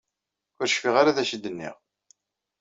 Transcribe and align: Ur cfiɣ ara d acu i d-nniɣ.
Ur 0.59 0.67
cfiɣ 0.71 0.95
ara 0.97 1.15
d 1.15 1.17
acu 1.21 1.33
i 1.35 1.37
d-nniɣ. 1.43 1.75